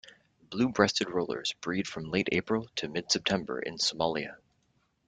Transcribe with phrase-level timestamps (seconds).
[0.49, 4.37] Blue-breasted rollers breed from late April to mid-September in Somalia.